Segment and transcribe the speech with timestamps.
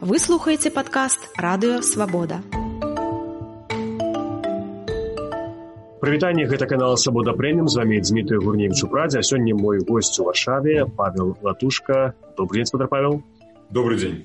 [0.00, 2.40] Вы слухаеце падкаст радыё свабода.
[6.00, 10.16] Прывітанне гэта канала Сабода Прэміум з вами Дмітрый Гурневіч у Прадзе, а сёння мой госць
[10.16, 12.14] у Варшаве Павел Латушка.
[12.38, 13.20] Добрый дзень, спадар Павел.
[13.68, 14.24] Добрый дзень.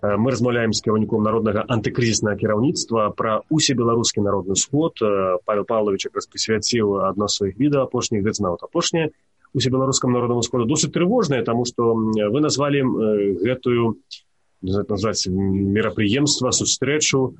[0.00, 4.96] Э, мы размаўляем з кіраўніком народнага антыкрызіснага кіраўніцтва пра усебеларускі народны сход.
[5.04, 9.12] Э, Павел Павлович якраз прысвяціў адно з сваіх відэа апошніх гэта нават апошняе
[9.52, 12.86] усебеларускам народнаму сходу досыць трывожнае, таму што вы назвалі э,
[13.44, 14.00] гэтую
[14.64, 17.36] назваць мерапрыемства сустрэчу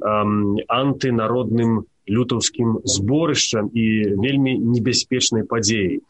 [0.00, 3.84] антынародным лютаўскім зборышчам і
[4.22, 6.00] вельмі небяспечнай падзеяй.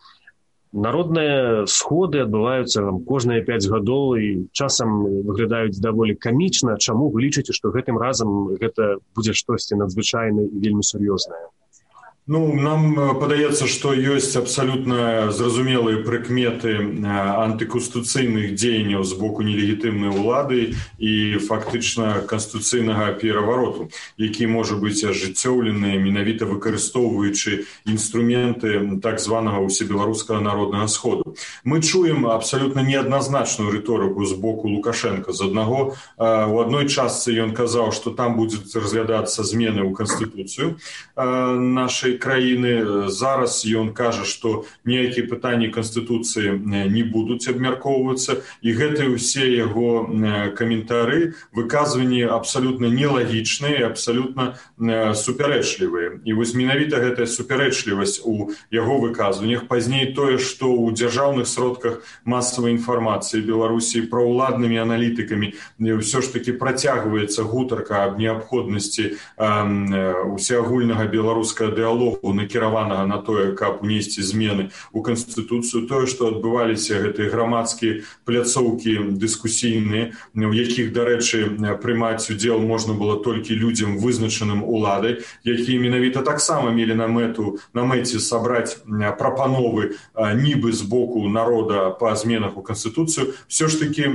[0.73, 7.57] Народныя сходы адбываюцца там кожныя пяць гадоў і часам выглядаюць даволі камічна, чаму вы лічыце,
[7.57, 11.49] што гэтым разам гэта будзе штосьці надзвычайна і вельмі сур'ёзнае.
[12.28, 20.12] Ну, нам э, падаецца, што ёсць абсалютна зразумелыя прыкметы э, антыканстытуцыйных дзеянняў з боку нелегітымнай
[20.12, 23.88] улады і фактычна канстытуцыйнага перавароту,
[24.20, 31.32] які можа быць ажыццёўлены менавіта выкарыстоўваючы інструменты так званага усебеларускага народнага сходу.
[31.65, 37.88] Мы чуем абсалютна неадназначную рыторыку з боку Лукашенко з аднаго у адной частцы ён казаў,
[37.96, 40.76] што там будзе разглядацца змены ў канстытуцыю
[41.16, 43.09] нашай краіны.
[43.09, 48.43] Зараз ён кажа што ніякія пытанні канстытуцыі не будуць абмяркоўвацца.
[48.63, 50.10] І гэтыя ўсе яго
[50.59, 54.59] каментары выказванні абсалютна нелагічныя абсалютна
[55.15, 56.21] супярэчлівыя.
[56.25, 62.75] І вось менавіта гэтая супярэчлівасць у яго выказваннях пазней тое што ў дзяржаўных сродках масавай
[62.75, 72.07] інфармацыі беларусі пра ўладнымі аналітыкамі ўсё ж таки працягваецца гутарка аб неабходнасці усеагульнага беларускага дыалогу
[72.09, 79.19] дыалогу накіраванага на тое каб унесці змены у канстытуцыю тое што адбываліся гэтыя грамадскія пляцоўкі
[79.19, 86.70] дыскусійныя у якіх дарэчы прымаць удзел можна было толькі людзям вызначаным уладай якія менавіта таксама
[86.70, 88.80] мелі на мэту на мэце сабраць
[89.18, 93.34] прапановы нібы з боку народа па зменах у канстытуцыю.
[93.48, 94.08] Все ж таки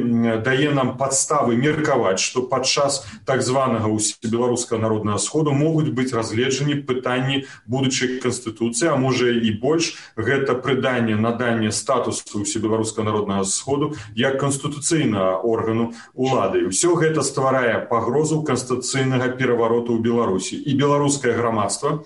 [0.44, 3.90] дае нам падставы меркаваць што падчас так званага
[4.24, 11.20] беларускага народнага сходу могуць быць разгледжаны пытанні будучай канстытуцыі а можа і больш гэта прыданне
[11.28, 19.98] наданне статусу усебеларускага народнага сходу як канстытуцыйнага органу улады ўсё гэта стварае пагрозу канстытуцыйнага перавароту
[19.98, 20.56] ў беларусі.
[20.60, 22.04] І беларускае грамадства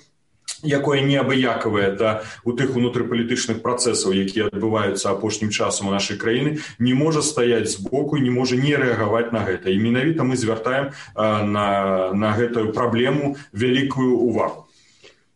[0.63, 6.93] якое неабыякавае да у тых унутрыпалітычных працэсаў якія адбываюцца апошнім часам у нашай краіны не
[6.97, 9.69] можа стаяць збоку не можа не рэагаваць на гэта.
[9.69, 11.67] І менавіта мы звяртаем на
[12.13, 14.66] на гэтую праблему вялікую увагу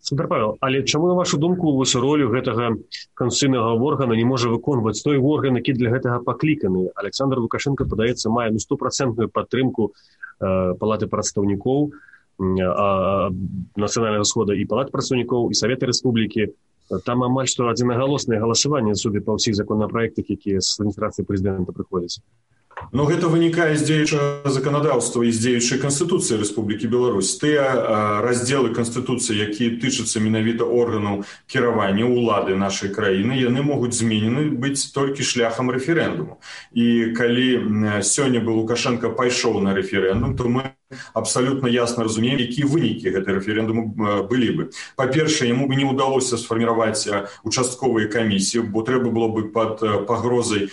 [0.02, 2.78] Супер Павел, але чаму на вашу думку вось ролю гэтага
[3.14, 6.90] канцыйнага органа не можа выконваць той орган, які для гэтага пакліканы.
[6.96, 9.94] Александр Лукашенко падаецца мае ну стопроцентную падтрымку
[10.42, 11.94] э, палаты прадстаўнікоў
[12.42, 16.50] нацыянальнага схода і палат прадстаўнікоў і саветы рэспублікі.
[17.06, 22.26] Там амаль што адзінагалоснае галасаванне судзе па ўсіх законапраектах, якія з адміністрацыі прэзідэнта прыходзяць.
[22.92, 27.32] Но гэта вынікае з дзеючага заканадаўства і з дзеючай канстытуцыі Рэспублікі Беларусь.
[27.40, 34.92] Тыя раздзелы канстытуцыі, якія тычацца менавіта органаў кіравання ўлады нашай краіны, яны могуць зменены быць
[34.92, 36.44] толькі шляхам рэферэндуму.
[36.76, 40.76] І калі сёння бы Лукашенко пайшоў на рэферэндум, то мы
[41.14, 44.64] абсалютна ясна разумеем якія вынікі гэтай рэферэндуму былі бы.
[44.96, 47.08] Па-першае яму бы не ўдалося сфарміраваць
[47.44, 50.70] участковыя камісіі бо трэба было бы под пагрозай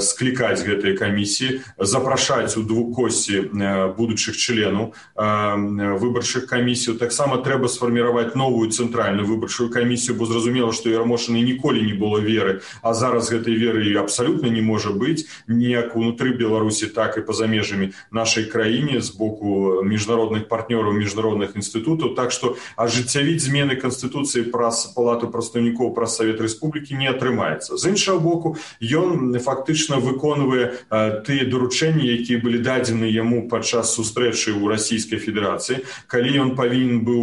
[0.00, 3.50] склікаць гэтыя камісіі запрашаць у двукосці
[3.96, 11.42] будучых членаў выбарчых камісію таксама трэба сфарміраваць новую цэнтральную выбарчую камісію бо зразумела што ярамошаны
[11.42, 12.60] ніколі не было веры.
[12.82, 17.92] А зараз гэтай веры абсалютна не можа быць ніяк унутры беларусі так і па-за межамі
[18.10, 25.30] нашай краіне з боку міжнародных партнёраў міжнародных інстытутаў так што ажыццявіць змены канстытуцыі праз палату
[25.30, 32.40] прадстаўнікоў праз савет рэспублікі не атрымаецца з іншага боку ён фактычна выконвае тыя даручэнні якія
[32.42, 35.84] былі дадзены яму падчас сустрэчы ў расійскай федэрацыі.
[36.06, 37.22] Калі ён павінен быў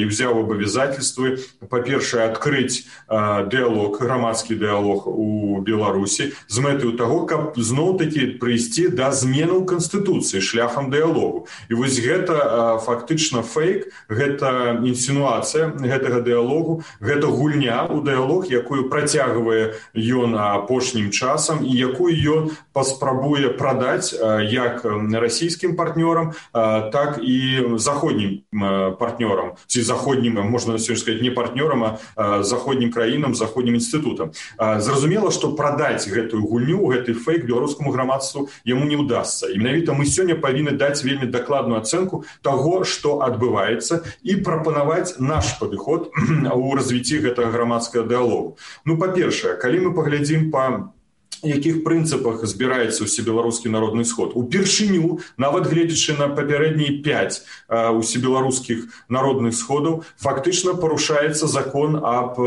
[0.00, 1.38] і ўзяў абавязательствы
[1.70, 9.12] па-першае адкрыць дыалог грамадскі дыалог у беларусі з мэтаю таго каб зноў такі прыйсці да
[9.12, 17.84] зменаў канстытуцыі шляхам дыалогу і вось гэта фактычна фейк гэта інсінуацыя гэтага дыалогу гэта гульня
[17.92, 22.42] у дыалог якую працягвае ён апошнім часам і якую ён
[22.72, 28.42] паспрабуе прадаць як расійскім партнёрам так і заходнім
[28.98, 29.56] партнёрам.
[29.66, 34.32] Ці заходнім можна сказать не партнёрам а заходнім краінам заходнім інстытутам.
[34.58, 40.06] Зразумела што прадаць гэтую гульню гэты фейк беларускаму грамадству яму не ўдасся і менавіта мы
[40.06, 41.26] сёння павінны даць вельмі
[41.66, 46.10] дакладную ацэнку таго што адбываецца і прапанаваць наш падыход
[46.54, 50.95] у развіцці гэтага грамадскага дыалогу ну па-першае калі мы паглядзім па по
[51.42, 54.32] якіх прынцыпах збіраецца ўсебеларускі народны сход.
[54.38, 57.42] Упершыню нават гледзячы на папярэднія 5
[58.00, 62.38] усебеларускіх народных сходаў фактычна парушаецца закон аб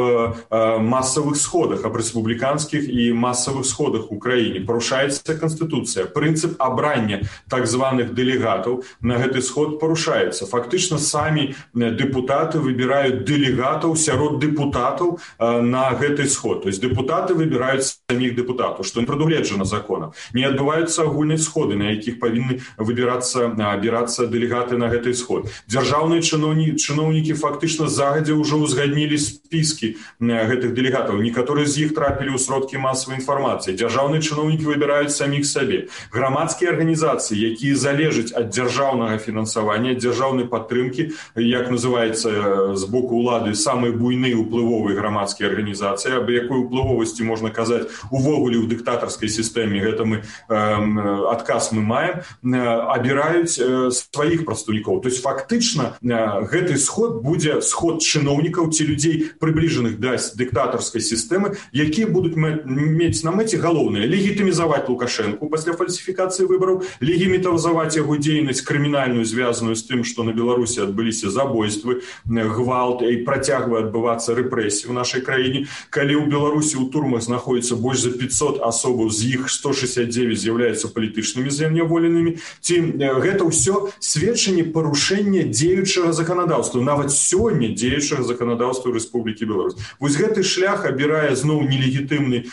[0.81, 4.65] масавых сходах аб рэспубліканскіх і масавых сходах у краіне.
[4.65, 6.07] Парушаецца канстытуцыя.
[6.09, 10.45] Прынцып абрання так званых дэлегатаў на гэты сход парушаецца.
[10.45, 16.63] Фактычна самі дэпутаты выбіраюць дэлегатаў сярод дэпутатаў на гэты сход.
[16.63, 21.75] То есть дэпутаты выбіраюць саміх дэпутатаў факту што не прадугледжана законам не адбываюцца агульныя сходы
[21.75, 25.49] на якіх павінны выбірацца абірацца дэлегаты на гэты сход.
[25.67, 32.39] Дзяржаўныя чыноўні чыноўнікі фактычна загадзя ўжо ўзгаднілі спіскі гэтых дэлегатаў некаторыя з іх трапілі ў
[32.39, 39.97] сродкі масавай інфармацыі дзяржаўныя чыноўнікі выбіраюць саміх сабе грамадскія арганізацыі якія залежаць ад дзяржаўнага фінансавання
[39.97, 47.25] дзяржаўнай падтрымкі як называется з боку ўлады самыя буйныя уплывовыя грамадскія арганізацыі аб якой уплывовасці
[47.25, 53.57] можна казаць увогуле ў дыктатарскай сістэме гэта мы адказ мы маем абіраюць
[53.91, 61.01] сваіх прадстаўнікоў то есть фактычна гэты сход будзе сход чыноўнікаў ці людзей прыбліжаных даць дыктатарскай
[61.01, 68.63] сістэмы якія будуць мець на мэце галоўнае легітымізаваць лукашэнку пасля фальсіфікацыі выбараў легімітавазаваць яго дзейнасць
[68.65, 74.93] крымінальную звязаную з тым што на беларусі адбыліся забойствы гвалт і працягвае адбывацца рэпрэсіі ў
[74.93, 80.39] нашай краіне калі ў беларусі ў турмах знаходіцца больш за 500 асобаў з іх 169
[80.39, 89.45] з'яўляюцца палітычнымі заняволенымі ці гэта ўсё сведчанне парушэння дзеючага заканадаўства нават сёння дзеючага заканадаўства Рэспублікі
[89.45, 89.77] Беларусь.
[89.99, 92.43] Вось гэты шлях абірае зноў нелегітымны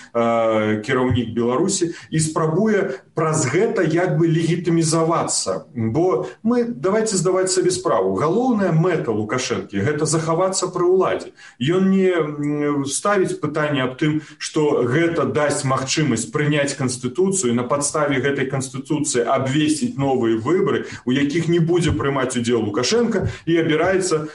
[0.87, 5.67] кіраўнік беларусі і спрабуе праз гэта як бы легітымізавацца.
[5.75, 8.15] Бо мы давайте здаваць сабе справу.
[8.15, 11.33] Галоўная мэта лукашэнкі гэта захавацца пры ўладзе.
[11.59, 12.13] Ён не
[12.87, 19.25] ставіць пытанне аб тым што гэта дасць магчымасць магчымасць прыняць канстытуцыю на падставе гэтай канстытуцыі
[19.25, 24.29] абвесціць новыя выбары у якіх не будзе прымаць удзел лукашенко і абіраецца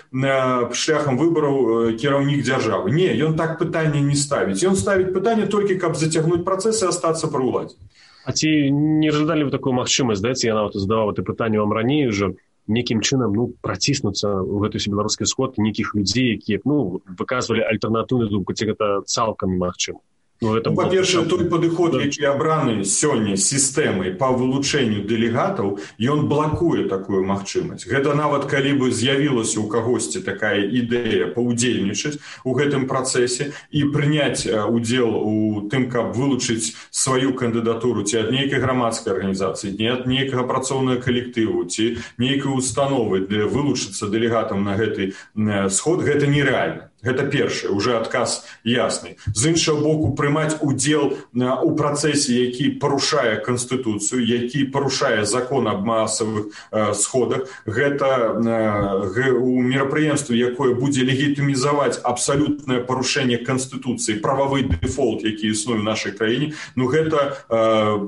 [0.74, 2.92] шляхам выбараў кіраўнік дзяржавы.
[2.92, 4.64] Не ён так пытанне не ставіць.
[4.66, 7.78] Ён ставіць пытанне толькі каб зацягнуць працэсы астацца пры ўладзе.
[8.26, 12.08] А ці не разглядалі вы такую магчымасць даце я нават задаваў это пытанне вам раней
[12.10, 12.34] уже
[12.68, 18.54] некім чынам ну праціснуцца ў гэты беларускі сход нейкіх людзей якія ну выказвалі альтэрнатыўную думку
[18.54, 20.02] ці гэта цалкам немагчыма
[20.44, 26.90] Ну, это ну, па-першае той падыход які абраны сёння сістэмай па вылучэнню дэлегатаў ён блакуе
[26.90, 33.54] такую магчымасць гэта нават калі бы з'явілася ў кагосьці такая ідэя паўдзельнічаць у гэтым працэсе
[33.70, 39.94] і прыняць удзел у тым каб вылучыць сваю кандыдатуру ці ад нейкай грамадскай арганізацыі не
[39.94, 45.14] ад нейкага працоўнага калектыву ці нейкай установы для вылучыцца дэлегатам на гэты
[45.70, 49.18] сход гэта нереальна гэта першы уже адказ ясны.
[49.34, 56.54] З іншага боку прымаць удзел у працэсе які парушае канстытуцыю які парушае закон аб масавых
[56.94, 65.84] сходах гэта у мерапрыемстве якое будзе легітымізаваць абсалютнае парушэнне канстытуцыі прававы дэфолт які існуе в
[65.84, 67.46] нашай краіне ну гэта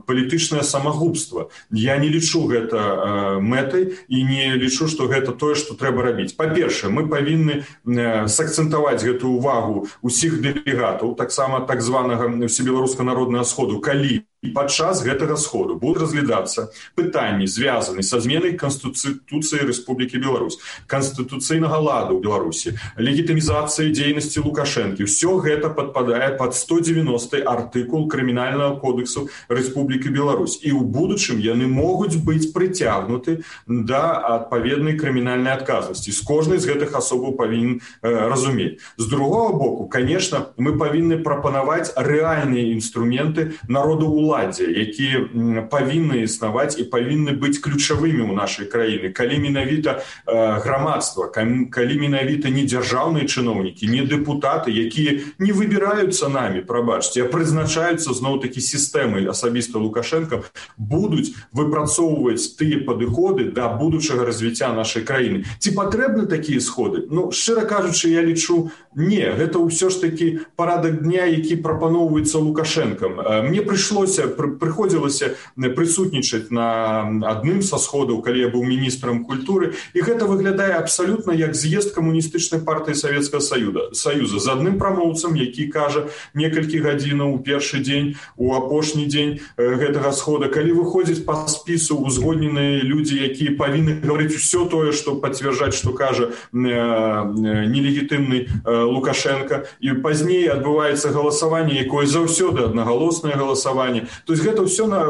[0.06, 1.50] палітычнае самагубства.
[1.72, 6.38] Я не лічу гэта мэтай і не лічу што гэта тое што трэба рабіць.
[6.38, 13.80] Па-першае мы павінны сакцэнтаваць акцэнтаваць гэтую увагу усіх дэлегатаў таксама так званага всебеларуска народнага сходу
[13.80, 16.68] калі і падчас гэтага сходу будуць разглядацца
[17.00, 20.60] пытанні звязаны са зменай канстытуцыі Рэспублікі Беларусь
[20.92, 25.08] канстытуцыйнага ладу ў беларусі легітымізацыі дзейнасці лукашэнкі.
[25.08, 30.60] Ўсё гэта падпадае под 190 артыкул крымінальнага кодексу Рэспублікі Беларусь.
[30.60, 36.12] І ў будучым яны могуць быць прыцягнуты да адпаведнай крымінальнай адказнасці.
[36.12, 38.84] З кожнай з гэтых асобаў павінен э, разумець.
[38.98, 46.78] З другого боку конечно мы павінны прапанаваць рэальныя інструменты народу ўлады праваўладдзя якія павінны існаваць
[46.78, 53.88] і павінны быць ключавымі ў нашай краіны калі менавіта грамадства калі менавіта не дзяржаўныя чыноўнікі
[53.88, 60.44] не дэпутаты якія не выбіраюцца намі прабачце а прызначаюцца зноў такі сістэмы асабіста лукашенко
[60.78, 65.46] будуць выпрацоўваць тыя падыходы да будучага развіцця нашай краіны.
[65.60, 67.06] Ці патрэбны такія сходы?
[67.10, 69.24] Ну шчыра кажучы я лічу не.
[69.38, 73.20] Гэта ўсё ж такі парадак дня які прапаноўваецца лукашэнкам.
[73.50, 79.74] Мне прыйшлося прыходзілася прысутнічаць на адным са сходаў калі я быў міністрам культуры.
[79.94, 85.68] І гэта выглядае абсалютна як з'езд камуністычнай партыі савецкага саюда саюза з адным прамоўцам які
[85.68, 90.50] кажа некалькі гадзінаў у першы дзень у апошні дзень гэтага схода.
[90.50, 96.32] Калі выходзіць па спісу узгодненыя людзі якія павінны гаварыць усё тое што пацвярджаць што кажа
[96.54, 99.66] нелегітымны лукашенко.
[99.80, 105.06] І пазней адбываецца галасаванне якое заўсёды аднагалоснае галасаванне то есть гэта ўсё на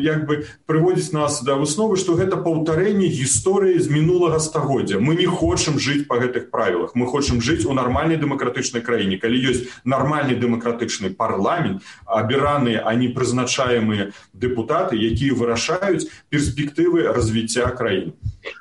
[0.00, 4.98] як бы прыводзіць нас да высновы што гэта паўтарэнне гісторыі з мінулага стагоддзя.
[4.98, 6.94] Мы не хочам жыць па гэтых правілах.
[6.94, 9.18] Мы хочам жыць у нармальнай дэмакратычнай краіне.
[9.18, 18.14] Калі ёсць нармальны дэмакратычны парламент абіраныя не прызначаемыя дэпутаты якія вырашаюць перспектывы развіцця краіны.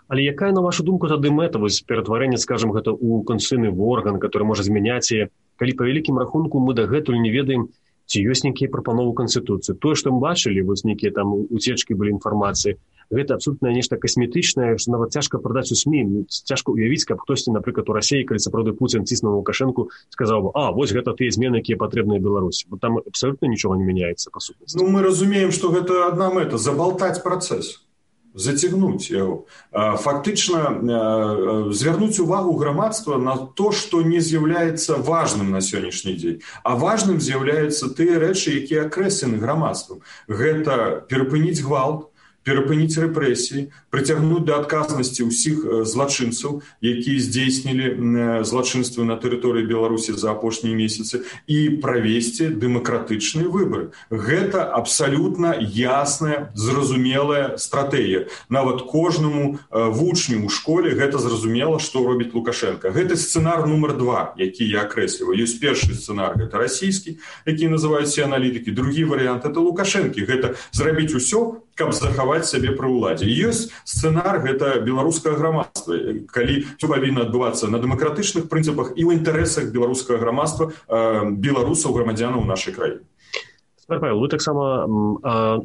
[0.08, 1.60] Але якая на вашу думку тады мэта?
[1.60, 6.60] Вось ператварэнне скажем гэта у кансыны орган который можа змяняць і калі па вялікім рахунку
[6.60, 7.70] мы дагэтуль не ведаем
[8.06, 12.78] ці ёсць нейкія прапановы канстытуцыі тое што мы бачылі вось нейкія там уцечкі былі інфармацыі
[13.14, 17.90] гэта абсолютна нешта касметычнае што нават цяжка прадаць у сМ цяжка уявіць каб хтосьці напрыклад
[17.90, 21.78] у рассеі калі сапраўды пуцін ціснуў лукашэнку сказаў бы а вось гэта тыя змены якія
[21.78, 26.08] патрэбныя беларусі бо там абсолютно нічога не мяняецца па сутнасці ну мы разумеем што гэта
[26.10, 27.80] адна мэта забалтаць працэс
[28.34, 36.40] зацягнуць яго фактычна звярнуць увагу грамадства на то што не з'яўляецца важным на сённяшні дзень
[36.64, 42.13] а важным з'яўляюцца тыя рэчы якія акрэслены грамадствам гэта перапыніць гвалт
[42.44, 50.76] перапыніць рэпрэсіі прыцягнуць да адказнасці ўсіх злачынцаў якія здзейснілі злачынствы на тэрыторыі беларусі за апошнія
[50.76, 53.96] месяцы і правесці дэмакратычныя выбары.
[54.12, 58.28] Гэта абсалютна ясная зразумелая стратэгія.
[58.50, 62.92] Нават кожнаму вучню ў школе гэта зразумела што робіць лукашенко.
[62.92, 65.40] Гэты сцэнар нумар два які я акрэсліваю.
[65.40, 71.63] Ёсць першы сцэнар гэта расійскі які называюцца аналітыкі другі варыянт это лукашэнкі гэта зрабіць усё
[71.76, 73.26] каб захаваць сябе пры ўладзе.
[73.26, 75.98] Ёсць сцэнар гэта беларускае грамадства.
[76.30, 80.72] Калі все павінна адбывацца на дэмакратычных прынцыпах і ў інтарэсах беларускага грамадства
[81.34, 83.04] беларусаў грамадзянаў нашай краіны
[83.88, 84.88] Павел, вы таксама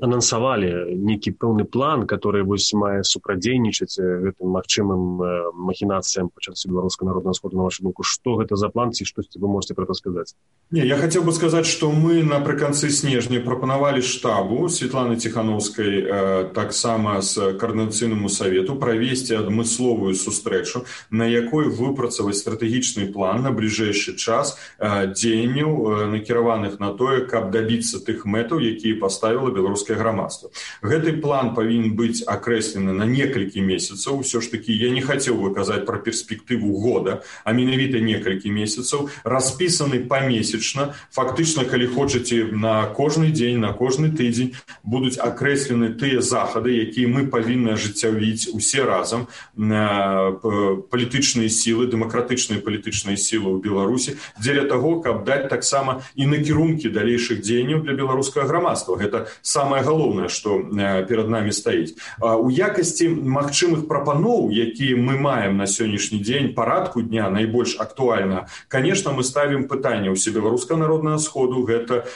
[0.03, 7.57] анансавалі нейкі пэўны план который вось мае супрадзейнічаць гэтым магчымым махінацыям пачацца беларуска народного сходу
[7.57, 10.35] на вашу думку что гэта за план ці штосьці вы можете про это сказаць
[10.71, 17.23] не я хотел бы сказаць что мы напрыканцы снежня прапанавалі штабу светланы тихохановскай э, таксама
[17.23, 25.07] с коорднацыйнаму совету правесці адмысловую сустрэчу на якой выпрацаваць стратэгічны план на бліжэйшы час э,
[25.15, 30.49] дзеянняў э, накіраваных на тое каб добиться тых мэтаў якія паставіла беларускае грамадства.
[30.81, 34.25] Гэты план павінен быць акрэслены на некалькі месяцаў.
[34.25, 39.13] Ўсё ж такі я не хацеў выказаць пра перспектыву года а менавіта некалькі месяцаў.
[39.25, 40.97] Распісаны памесячна.
[41.13, 47.29] Фактычна калі хочаце на кожны дзень на кожны тыдзень будуць акрэслены тыя захады якія мы
[47.29, 49.29] павінны ажыццявіць усе разам.
[49.57, 56.93] На палітычныя сілы дэмакратычныя палітычныя сілы ў беларусі дзеля таго каб даць таксама і накірункі
[56.95, 58.95] далейшых дзеянняў для беларускага грамадства.
[58.95, 60.63] Гэта самае галоўнае што
[61.11, 61.99] перад намі стаіць.
[62.23, 69.11] У якасці магчымых прапаноў якія мы маем на сённяшні дзень парадку дня найбольш актуальна конечно
[69.13, 71.67] мы ставім пытанне ўсе беларуска народнага сходу.
[71.67, 72.07] Гэта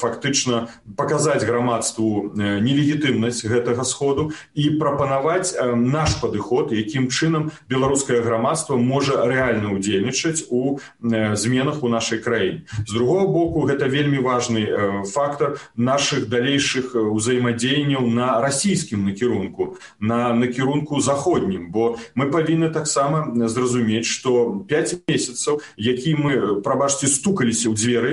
[0.00, 9.26] фактычна паказаць грамадству нелегітымнасць гэтага сходу і прапанаваць наш падыход якім чынам беларускае грамадства можа
[9.26, 12.64] рэальна ўдзельнічаць у зменах у нашай краіне.
[12.86, 21.00] З другого боку гэта вельмі важный фактор наших далейшых ўзаемадзеянняў на расійскім накірунку на накірунку
[21.00, 28.12] заходнім бо мы павінны таксама зразумець что 5 месяцаў які мы прабачце стукаліся ў дзверы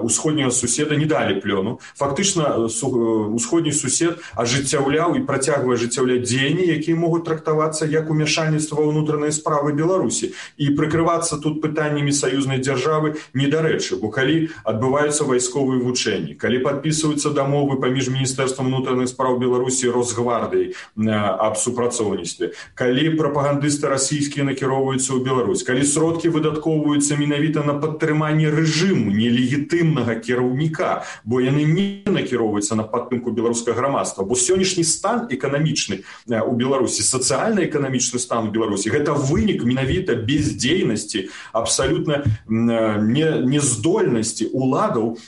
[0.00, 1.80] усходняга суседа не далі плёну.
[1.98, 9.74] Фактычна усходні сусед ажыццяўляў і працягвае ажыццяўляць дзеянні якія могуць трактавацца як умяшальніцтва ўнутранай справы
[9.74, 10.32] беларусі.
[10.56, 17.30] І прыкрывацца тут пытаннямі саюзнай дзяржавы недарэчы бо калі адбываюцца вайсковыя вучэнні рашэнні калі подписываются
[17.30, 25.62] дамовы паміж міністэрствам унутраных спраў беларусі росгвардыі аб супрацоўніцтве калі прапагандысты расійскія накіроўваюцца ў Беларусь
[25.62, 33.30] калі сродкі выдаткоўваюцца менавіта на падтрыманне рэжыму нелегітымнага кіраўніка бо яны не накіроўваюцца на падтрымку
[33.30, 41.30] беларускага грамадства бо сённяшні стан эканамічны у беларусі сацыяльна-эканамічны стан беларусі гэта вынік менавіта бездзейнасці
[41.52, 45.18] абсалютна нездольнасці уладаў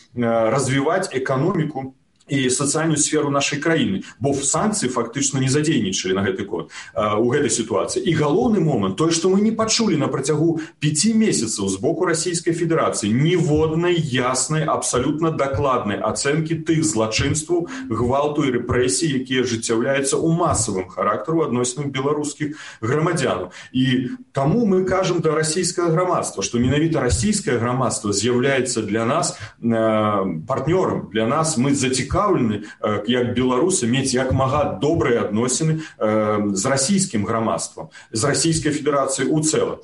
[0.77, 1.95] развіваць эканоміку
[2.29, 4.03] і сацыяльную сферу нашай краіны.
[4.19, 8.03] Бо в санкцыі фактычна не задзейнічалі на гэты код у гэтай сітуацыі.
[8.03, 12.51] І галоўны момант тое што мы не пачулі на працягу пяти месяцаў з боку расійскай
[12.53, 20.91] федэрацыі ніводнай яснай абсалютна дакладнай ацэнкі тых злачынстваў гвалту і рэпрэсій якія ажыццяўляюцца ў масавым
[20.91, 23.85] характару адносіных беларускіх грамадзянаў і
[24.33, 31.09] таму мы кажам да расійскага грамадства што менавіта расійскае грамадства з'яўляецца для нас партнёрам.
[31.13, 32.65] Для нас мы зацікаў зацікаўлены
[33.07, 39.81] як беларусы мець як мага добрыя адносіны з расійскім грамадствам з расійскай федэрацыі у цэлым.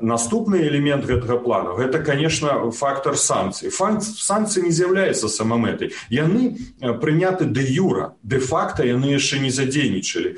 [0.00, 3.70] Наступны элемент гэтага плану гэта конечно фактор санкцый.
[3.70, 10.36] Фан санкцыі не з'яўляецца самамэтай яны прыняты де юра де-факта яны яшчэ не задзейнічалі.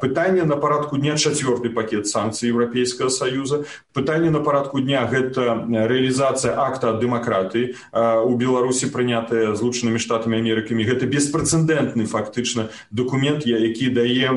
[0.00, 3.64] Пытанне на парадку дня чацвёрты пакет санкцый еўрапейскага саюза.
[3.92, 7.74] Пытанне на парадку дня гэта рэалізацыя акта дэмакратыі
[8.24, 14.32] у беларусі прынятая злучанымі штатамі америки амерыкамі гэта беспрэцэдэнтны фактычна документ які дае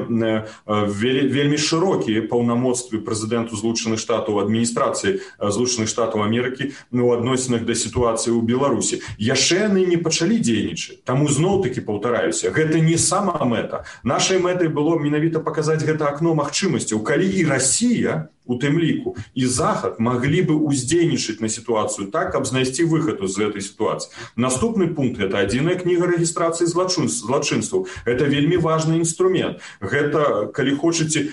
[0.68, 8.42] вельмі шырокія паўнамоцтвы прэзідэнту злучаных штатаў адміністрацыі злучаных штатаў амерыкі ну адносінах да сітуацыі ў
[8.44, 11.04] беларусі яшчэ яны не пачалі дзейнічаць.
[11.08, 13.88] Таму зноў таки паўтараюся гэта не сама мэта.
[14.04, 19.16] Нашай мэтай было менавіта паказаць гэта акно магчымасцяў калі і Росія у тым ліку.
[19.36, 24.12] І захад маглі бы уздзейнічаць на сітуацыю так каб знайсці выхаду з гэтай сітуацыі.
[24.36, 29.60] Наступны пункт это адзіная кніга рэгістрацыі злачын злачынстваў это вельмі важный інструмент.
[29.82, 31.30] Гэта калі хочаце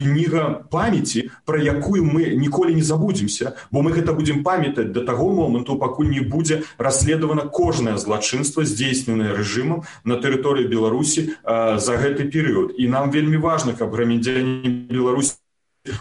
[0.00, 5.30] кніга памяці пра якую мы ніколі не забудземся бо мы гэта будзем памятаць да таго
[5.30, 12.28] моманту пакуль не будзе расследавана кожнае злачынства здзейсненае рэжымам на тэрыторыі беларусі э, за гэты
[12.28, 12.74] перыяд.
[12.76, 15.38] І нам вельмі важна каб грамадзяне беларусі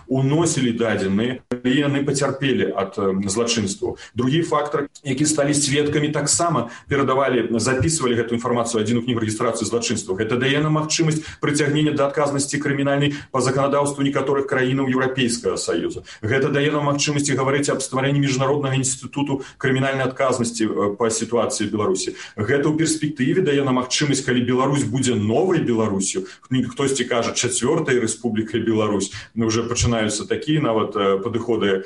[0.07, 2.95] уносілі дадзеныя яны пацярпелі ад
[3.27, 10.19] злачынстваў другі фактор які сталі сведкамі таксама перадавалі записывалі гэту інфармацыю адзіну кнігу рэгістрацыі злачынстваў
[10.19, 16.03] гэта дае на магчымасць прыцягнення да адказнасці крымінальнай па заканадаўству некаторых краінаў еўрапейскага саюза.
[16.21, 22.15] Гэта дае нам магчымасці гаварыць аб стварэнні міжнароднага інстытуту крымінальнай адказнасці па сітуацыі беларусі.
[22.37, 28.61] Гэта ў перспектыве дае на магчымасць калі Беларусь будзе новай беларусю хтосьці кажа чацвёртай рэспублікай
[28.61, 30.93] Беларусь мы уже пачынаюцца такія нават
[31.25, 31.83] падыходы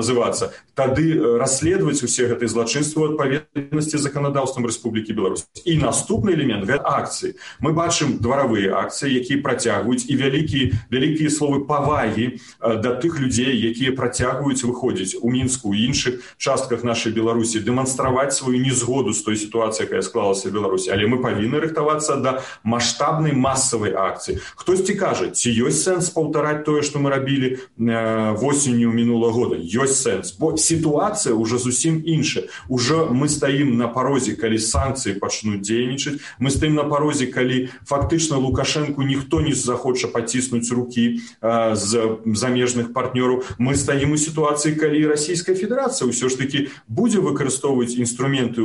[0.00, 5.42] называцца тады расследаваць усе гэтай злачынству адпаведнасці заканадаўствам Рэспублікі Беларусь.
[5.66, 7.34] І наступны элемент гэта акцыі.
[7.58, 10.60] Мы бачым дваравыя акцыі якія працягваюць і вялікі
[10.92, 17.58] вялікія словы павагі да тых людзей якія працягваюць выходзіць у мінску іншых частках нашай беларусі
[17.58, 20.94] дэманстраваць сваю незгоду з той сітуацыі якая склалася беларусі.
[20.94, 24.38] Але мы павінны рыхтавацца да маштабнай масавай акцыі.
[24.54, 29.56] Хтосьці кажа ці ёсць сэнс паўтараць тое што мы рабілі восенню мінулого года?
[29.58, 35.64] Ёсць сэнс бо сітуацыя уже зусім іншая уже мы стаім на парозе калі санкцыі пачнуць
[35.64, 41.90] дзейнічаць мы стаім на парозе калі фактычна лукашэнку ніхто не захоча паціснуць рукі з
[42.24, 48.62] замежных партнёраў мы стаім у сітуацыі калі расійская федэрацыя ўсё ж таки будзе выкарыстоўваць інструменты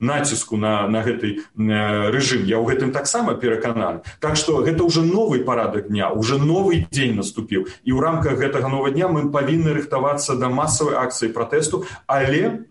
[0.00, 5.40] націску на на гэтай рэжым я ў гэтым таксама перакананы так что гэта уже новый
[5.40, 10.34] парадак дня уже новый дзень наступіў і ў рамках гэтага нова дня мы павінны рыхтавацца
[10.34, 12.66] да масавай акцыі пратэсту але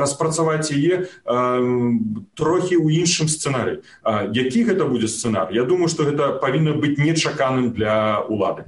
[0.00, 5.52] распрацаваць яе трохі ў іншым сцэнары які гэта будзе сцэнар?
[5.52, 8.64] Я думаю што гэта павінна быць нечаканым для улады.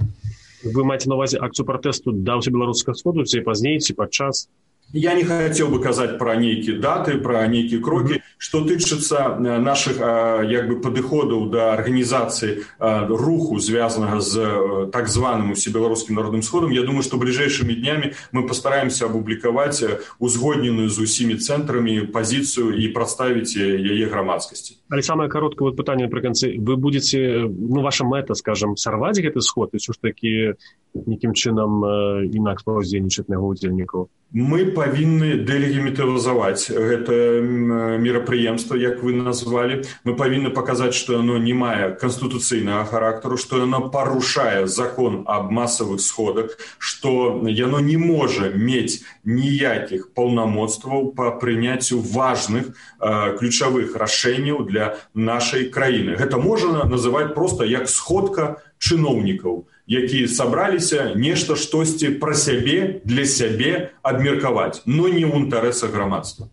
[0.65, 4.49] Вы маеце на увазе акцыю пратэсту даўся беларускага сходу ці пазней ці падчас
[4.93, 8.23] Я не хацеў бы казаць пра нейкія даты, пра нейкія крокі.
[8.39, 9.99] Што тычыцца нашых
[10.47, 12.63] як бы падыходаў да арганізацыі
[13.09, 14.35] руху, звязанага з
[14.93, 19.83] так званым усебеларускім народным сходам, я думаю, што бліжэйшымі днямі мы пастараемся апублікаваць
[20.21, 24.79] узгодненую з усімі цэнтрамі пазіцыю і прадставіць яе грамадскасці.
[24.93, 29.81] Але самае кароткае пытанне напрыканцы вы будзеце ну, ваша мэта скажем сарваць гэты сход і
[29.83, 30.33] ўсё ж такі
[30.95, 31.83] нейкім чынам
[32.31, 37.17] інакш паўдзейнічаць на яго удзельнікаў мы павінны дэлегімітывазаваць гэта
[38.05, 43.89] мерапрыемства як вы назвалі мы павінны паказаць што яно не мае канстытуцыйнага характару што яно
[43.95, 52.69] парушае закон аб масавых сходах што яно не можа мець ніякіх паўнамоцтваў па прыняццю важных
[52.73, 61.15] э, ключавых рашэнняў для нашай краіны гэта можна называць просто як сходка чыноўнікаў якія сабраліся
[61.15, 66.51] нешта штосьці пра сябе для сябе абмеркаваць но не ў інтарэсах грамадства.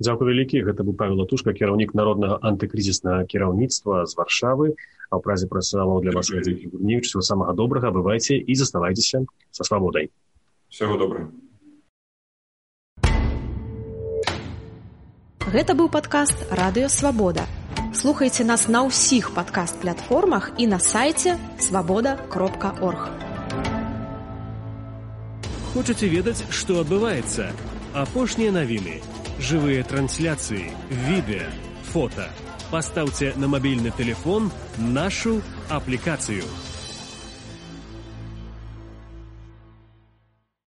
[0.00, 4.72] Дзякую вялікі гэта быў павел тушка кіраўнік народнага антыкрызіснага кіраўніцтва з варшавы
[5.10, 10.10] а ў празе працаваў для вас всего самага добрага бывайце і заставайцеся са свабодай
[10.70, 11.28] всего добра
[15.50, 17.44] Гэта быў падкаст радыё свабода
[17.92, 23.10] слухайте нас на ўсіх падкаст-платформах і на сайце свабода кропка орг.
[25.74, 27.50] Хочаце ведаць што адбываецца?
[27.94, 29.02] Апошнія навіны.
[29.40, 30.70] Жывыя трансляцыі
[31.08, 31.48] відэа
[31.92, 32.26] фото
[32.70, 36.46] пастаўце на мабільны телефон нашу аплікацыю